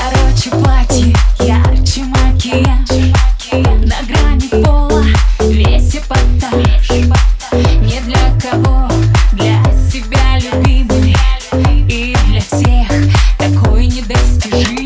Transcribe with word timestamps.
Короче, 0.00 0.50
платье, 0.50 1.14
ярче 1.40 2.04
макияж. 2.04 2.88
На 3.84 3.96
грани 4.08 4.48
пола 4.62 5.04
весь 5.40 5.94
эпатаж. 5.94 6.90
Не 7.82 8.00
для 8.00 8.40
кого, 8.40 8.88
для 9.32 9.62
себя 9.90 10.38
любимый. 10.38 11.14
И 11.88 12.16
для 12.28 12.40
всех 12.40 12.88
такой 13.36 13.86
недостижимый. 13.86 14.79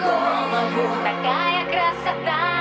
голову. 0.00 0.88
Такая 1.02 1.64
красота. 1.66 2.53